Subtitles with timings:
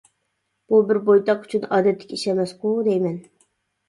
[0.71, 3.21] بۇ بىر بويتاق ئۈچۈن ئادەتتىكى ئىش ئەمەسقۇ دەيمەن.